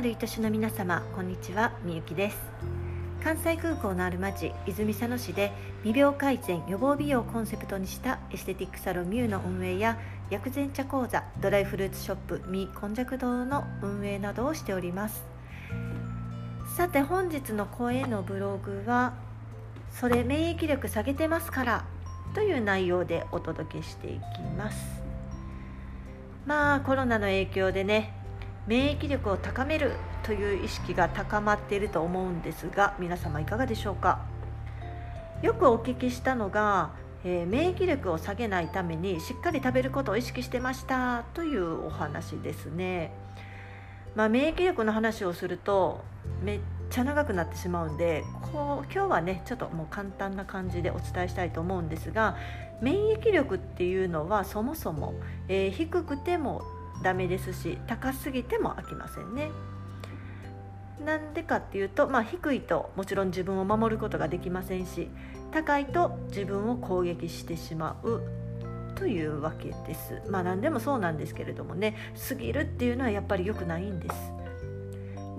[0.00, 2.38] なる愛しの皆様こんにちはみゆきです。
[3.22, 5.52] 関西空港のある町泉佐野市で
[5.82, 9.98] 未病改善予防美容をコンセプトにしたエステティックサロンミューの運営や
[10.30, 15.22] 薬膳茶講座ドライフルーツショップミーこんじゃく堂の運営などをしております。
[16.78, 19.12] さて本日の声のブログは
[19.90, 21.84] それ免疫力下げてますから
[22.34, 25.02] という内容でお届けしていきます。
[26.46, 28.14] まあコロナの影響でね
[28.70, 34.20] 免疫力を高めるという意識が高まっていると思うんですが皆様いかがでしょうか？
[35.42, 36.92] よくお聞きしたのが、
[37.24, 43.12] えー、免疫力を下げないためにしっかり食べることを意識してましたというお話ですね、
[44.14, 46.04] まあ、免疫力の話をすると
[46.40, 46.60] めっ
[46.90, 52.36] ちゃ長くなってしまうんでこう今日はねちょっともう簡単な感じでお伝えしたいと思うんですが
[52.80, 55.14] 免疫力っていうのはそもそも、
[55.48, 56.62] えー、低くても
[57.02, 59.50] ダメですし高すぎても飽きませんね。
[61.04, 65.08] なんでかっていうと、まあ、低いともちろん自分を守ることができませんし
[65.50, 68.20] 高いと自分を攻撃してしまう
[68.96, 70.20] というわけです。
[70.28, 71.96] まあ何でもそうなんですけれどもね
[72.28, 74.14] 過ぎるっていうのはやっぱり良くないんです。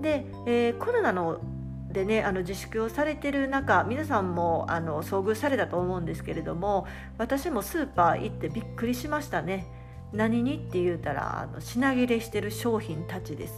[0.00, 1.40] で、えー、コロナの
[1.92, 6.86] でねあの自粛をされてる中皆さんもあの遭遇されたと思うんですけれども
[7.18, 9.66] 私もスーパー行ってびっくりしましたね。
[10.12, 13.54] 何にって言うたらあの品切れしてる商品たちです。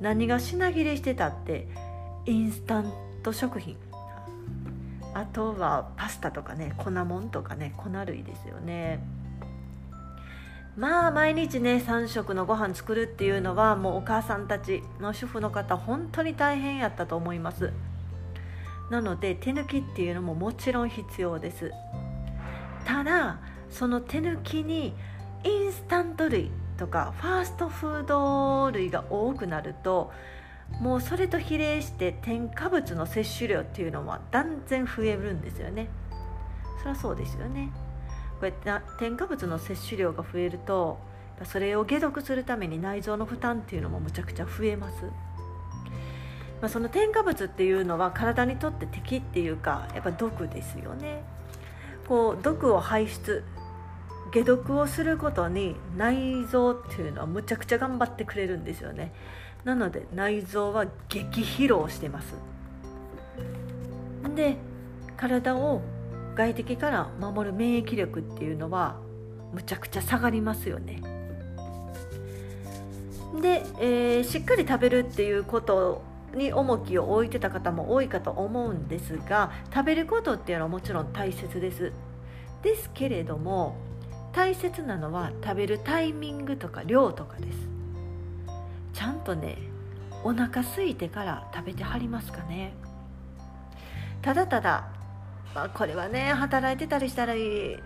[0.00, 1.66] 何が品切れしてたって
[2.26, 2.92] インスタン
[3.22, 3.76] ト食品。
[5.14, 9.00] あとはパスタとかね粉もんとかね粉類ですよね。
[10.76, 17.72] まあ毎日ね3食のご飯作るっていうのはもうお母さんたちの主婦の方本当に大変やったと思います。
[18.90, 21.72] なので手抜きっていうのももちろん必要です。
[22.84, 23.38] ただ
[23.70, 24.94] その手抜きに
[25.44, 30.12] インスタント類とかファーストフード類が多くなると
[30.80, 35.88] もうそれと比例して添加物の摂取量っていうのは断然増えるんですよね。
[36.78, 37.70] そりゃそうですよね。
[38.40, 40.98] こうやって添加物の摂取量が増えると
[41.44, 51.22] それを解毒するために内臓の負担っていうのもむちゃくちゃ増えます、まあ、その添加物っていうのは体にとって敵っていうかやっぱ毒ですよね。
[52.08, 53.44] こう毒を排出
[54.32, 59.12] 解毒をすることに内臓っていうのはむちゃくちゃ頑張ってくれるんですよね。
[59.64, 62.34] なので内臓は激疲労してます。
[64.34, 64.56] で
[65.16, 65.82] 体を
[66.34, 68.96] 外敵から守る免疫力っていうのは
[69.52, 71.02] むちゃくちゃ下がりますよね。
[73.40, 76.02] で、えー、しっかり食べるっていうこと
[76.34, 81.92] に重きを置いてた方も多いかと思うんですが食べることっていうのはもちろん大切です。
[82.62, 83.76] ですけれども
[84.32, 87.68] 大切なのは食べるタイミングとか量とかです。
[88.94, 89.58] ちゃんとね
[90.24, 92.74] お腹空いてから食べてはりますかね。
[94.22, 94.88] ただただ、
[95.54, 97.34] まあ、これはね働いてたりしたら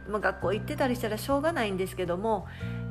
[0.09, 2.47] まあ、学校行ってたりしたらしょうがないんですけども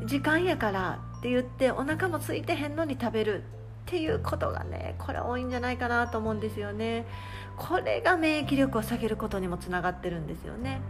[0.06, 3.46] 時間やからって言ってお腹も空いてへんのに食べるっ
[3.86, 7.06] ていうことがねこれ多いんじゃないかなと思うんですよね。
[7.56, 10.82] これが免疫力を下げることにもつながってるんですよね。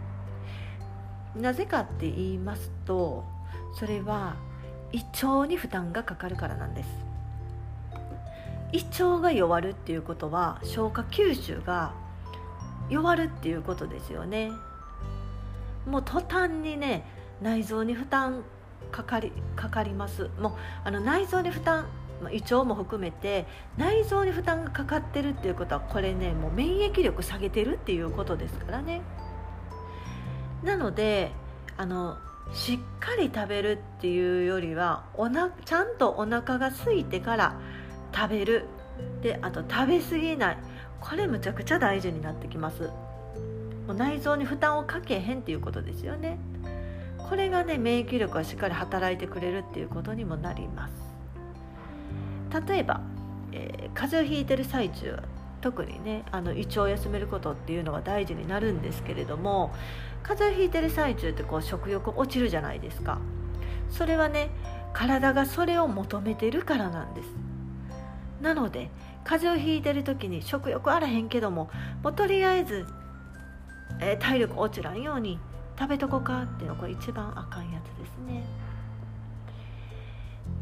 [1.40, 3.24] なぜかって言いますと
[3.78, 4.36] それは
[4.92, 6.88] 胃腸に負担がかかるからなんです。
[8.72, 11.92] 胃腸が弱るっていうことは消化吸収が
[12.88, 14.50] 弱るっていうことですよね。
[15.86, 17.04] もう途端にね
[17.40, 18.42] 内臓に負担
[18.90, 20.30] かかりかかります。
[20.40, 20.52] もう
[20.84, 21.86] あの内臓に負担
[22.32, 23.46] 胃腸も含めて
[23.76, 29.02] 内臓に負担がかかってるっていうことはこれねもう免疫力下げてるっていうことですからね。
[30.66, 31.30] なので
[31.76, 32.18] あの
[32.52, 37.58] しっかり食べるっていうよりはおなちゃんとお腹が空いてから
[38.14, 38.66] 食べる。
[39.22, 40.58] であと食べ過ぎない。
[41.00, 42.90] これむちゃくちゃ大事になってきます。
[43.86, 46.38] もう内臓に負担をかけへんっていうことですよね。
[47.18, 50.94] これがね免疫力がしっかり働いてくれるっていうことにもなります。
[52.68, 53.02] 例えば、
[53.52, 55.16] えー、風邪をひいてる最中
[55.60, 59.74] 特にねあの胃腸を休めることっていうのが大事になるんですけれども
[60.22, 63.18] 風邪をひいてる最中ってこう食欲落ちるじゃないですか。
[63.90, 64.50] それはね
[64.92, 67.28] 体がそれを求めてるからなんです。
[68.40, 68.90] なので
[69.24, 71.70] 風邪をひいてる時に食欲あらへんけども
[72.02, 72.86] もうとりあえず、
[74.00, 75.38] えー、体力落ちらんように
[75.78, 78.44] 食べとこかっていうのが一番あかんやつですね。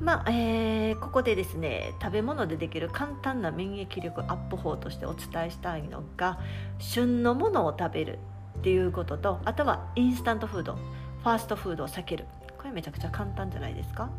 [0.01, 6.39] まあえー、ここでですね食べ物でできる簡単な免疫力アップ法としてお伝えしたいのが
[6.79, 8.19] 旬のものを食べる
[8.59, 12.27] っていうこととあとはインスタントフードファーストフードを避ける。
[12.59, 14.11] これめちゃくちゃ簡単じゃないですか？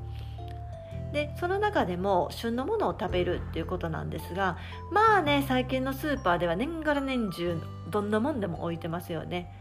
[1.13, 4.57] でその中でも旬のものを食べるっていうことなんですが
[4.91, 9.51] まあね最近のスーパーでは年がら年中どんなもんでも置いてますよね。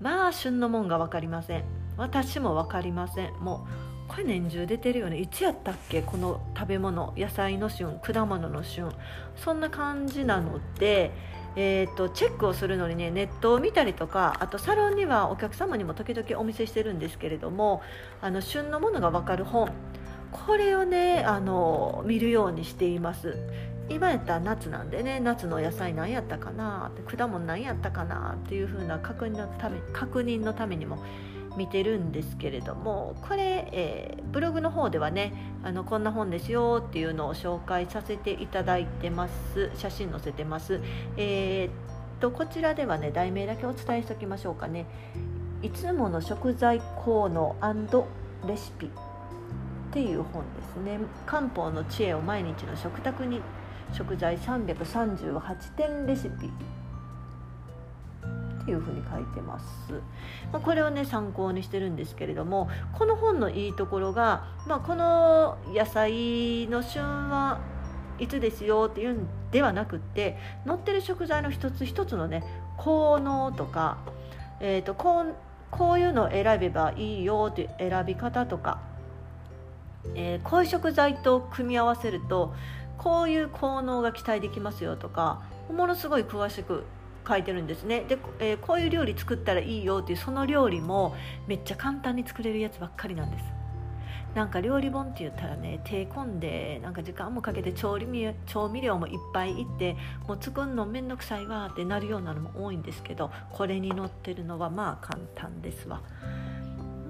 [0.00, 1.64] まあ旬のもんが分かりません。
[1.96, 3.32] 私も分かりません。
[3.34, 5.18] もうこれ年中出てるよね。
[5.18, 6.02] いつやったっけ？
[6.02, 7.14] この食べ物。
[7.16, 8.90] 野菜の旬果物の旬。
[9.36, 11.12] そんな感じなので
[11.56, 17.80] えーと、チェックをするのにねネットを見たりとかあとサロンにはお客様にも時々お見せしてるんですけれども
[18.20, 19.70] あの旬のものが分かる本。
[20.32, 23.38] これをねあの見るようにしています。
[23.88, 30.98] 今やったら夏なんでね夏の野菜何やったかな果物何やったかなっていう風な確認のため確認のためにも
[31.56, 39.70] 見てるんですけれどもこれ、えー、ブログの方ではねあのこんな本ですよっていうのを紹介させていただいてます。
[39.76, 40.80] 写真載せてます、
[41.16, 41.70] えー、っ
[42.20, 44.86] とこちらではね題名だけお伝えしておきましょうかね。
[45.62, 47.56] いつもの食材効能
[48.46, 48.90] レシピっ
[49.92, 50.98] ていう本ですね。
[51.24, 53.40] 漢方の知恵を毎日の食卓に
[53.92, 56.50] 食材338点レシピ。
[58.64, 59.66] ていうふうに書いてます、
[60.52, 67.60] まあ、これをね参考にしてるんですけれどもこの本のいいところが、まあ、この野菜の旬は
[68.18, 72.44] いつですよっていうんではなくって載ってる食材の一つ一つのね
[72.76, 73.98] 効能とか、
[74.60, 75.34] えーと、こう
[75.70, 78.80] こういうのを選べばいいよっていう選び方とか、
[80.14, 82.54] えー、こういう食材と組み合わせると
[82.98, 86.84] こういう効能が期待できますよとかものすごい詳しく
[87.26, 88.04] 書いてるんですね。
[88.08, 91.14] で、えー、こういう料理作ったらいいよっていうその料理も
[91.46, 93.44] めっちゃ簡単に作れるやつばっかりなんです。
[94.34, 98.06] なんか料理本って言ったらね手込んでなんか時間もかけて調理
[98.46, 106.02] 調味料もいっぱいいってもう作るのめんどくさいわってなるようなのも多いんですけどこれに載ってるのはまあ簡単ですわ。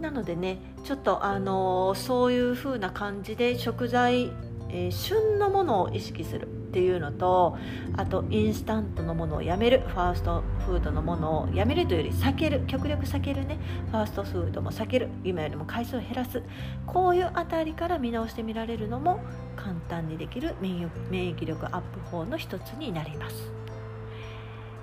[0.00, 4.30] なのでねちょっとあのー、そういう風な感じで食材、
[4.68, 6.63] えー、旬のものを意識する。
[6.74, 7.56] っていうのと
[7.96, 13.60] あとインスタントのものをやめるファーストフードのものをやめるというより避ける極力避けるね
[13.92, 16.42] ファーストフードも避ける今よりも回数を減らす
[16.84, 19.20] こういうあたりから見直してみられるのも
[19.54, 23.52] 簡単にできる免疫力アップ法の一つになります。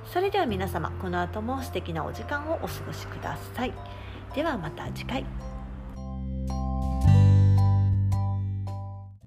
[0.05, 3.73] それでは皆様この後も素敵なお時間をお過ごしください。
[4.33, 5.50] ではまた次回。